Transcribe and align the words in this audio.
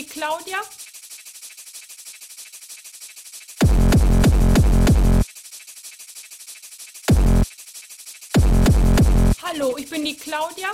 die 0.00 0.06
Claudia. 0.06 0.56
Hallo, 9.42 9.76
ich 9.76 9.90
bin 9.90 10.04
die 10.04 10.16
Claudia. 10.16 10.68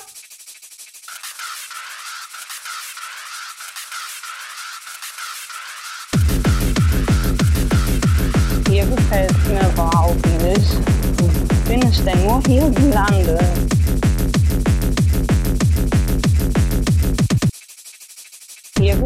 Hier 8.69 8.87
gefällt 8.87 9.49
mir 9.49 9.69
überhaupt 9.71 10.27
nicht. 10.27 11.67
Bin 11.67 11.91
ich 11.91 12.05
denn 12.05 12.25
nur 12.25 12.41
hier 12.47 12.71
gelandet? 12.71 13.76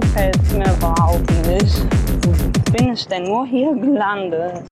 Hier 0.01 0.31
gefällt 0.31 0.53
mir 0.53 0.73
überhaupt 0.73 1.31
nicht. 1.47 2.73
Bin 2.73 2.93
ich 2.93 3.07
denn 3.07 3.25
nur 3.25 3.47
hier 3.47 3.75
gelandet? 3.75 4.67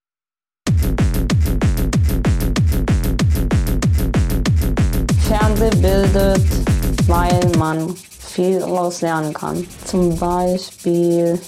Fernsehen 5.29 5.83
bildet, 5.83 6.47
weil 7.07 7.41
man 7.59 7.95
viel 8.21 8.61
daraus 8.61 9.03
lernen 9.03 9.35
kann. 9.35 9.67
Zum 9.85 10.17
Beispiel 10.17 11.39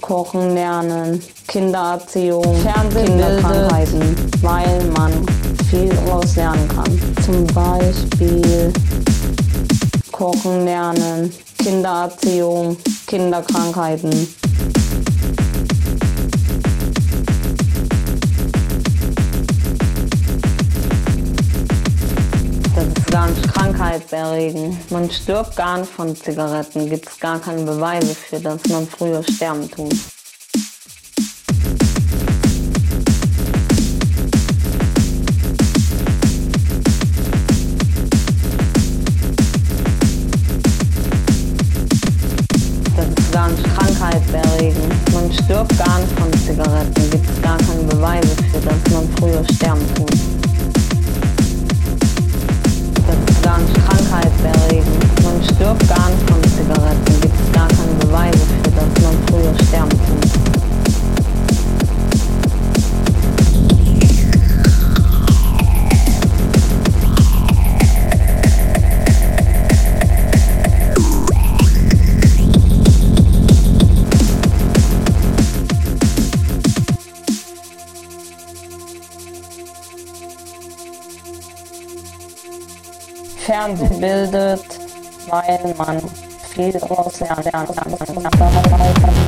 Kochen 0.00 0.54
lernen, 0.54 1.22
Kindererziehung, 1.48 2.56
Fernsehen 2.56 3.06
Kinderkrankheiten, 3.06 4.16
weil 4.42 4.84
man 4.96 5.12
viel 5.70 5.88
daraus 5.88 6.36
lernen 6.36 6.68
kann. 6.68 7.00
Zum 7.24 7.46
Beispiel 7.46 8.72
Kochen 10.10 10.64
lernen, 10.64 11.32
Kindererziehung, 11.62 12.76
Kinderkrankheiten. 13.06 14.10
Das 22.74 22.86
ist 22.86 23.06
gar 23.12 23.28
nicht 23.28 23.54
krankheitserregend. 23.54 24.90
Man 24.90 25.08
stirbt 25.08 25.54
gar 25.54 25.78
nicht 25.78 25.92
von 25.92 26.16
Zigaretten. 26.16 26.90
Gibt 26.90 27.08
es 27.08 27.20
gar 27.20 27.38
keine 27.38 27.62
Beweise 27.62 28.12
für, 28.12 28.40
dass 28.40 28.66
man 28.66 28.88
früher 28.88 29.22
sterben 29.22 29.70
tut. 29.70 29.94
Krankheit 44.12 44.44
erregen. 44.44 44.82
Man 45.12 45.32
stirbt 45.32 45.78
gar 45.78 45.98
nicht 45.98 46.12
von 46.18 46.32
Zigaretten. 46.44 47.10
Gibt 47.10 47.28
es 47.30 47.42
gar 47.42 47.56
keine 47.58 47.82
Beweise 47.84 48.28
für, 48.50 48.60
dass 48.60 48.92
man 48.92 49.08
früher 49.18 49.44
sterben 49.54 49.82
tut. 49.94 50.10
Das 53.06 53.34
ist 53.34 53.42
gar 53.42 53.58
nicht 53.58 53.74
Krankheit 53.74 54.32
erregen. 54.44 54.92
Man 55.22 55.42
stirbt 55.42 55.88
gar 55.88 56.10
nicht 56.10 56.30
von 56.30 56.42
Zigaretten. 56.44 57.20
Gibt 57.20 57.34
es 57.34 57.52
gar 57.52 57.68
keine 57.68 57.94
Beweise 58.00 58.38
für, 58.38 58.70
dass 58.70 59.02
man 59.02 59.14
früher 59.28 59.66
sterben 59.66 59.90
tut. 59.90 60.41
Fernsehen 83.52 84.00
bildet, 84.00 84.64
weil 85.28 85.74
man 85.76 86.00
viel 86.54 86.74
aus 86.84 87.20
lernen 87.20 87.76
kann. 87.76 89.21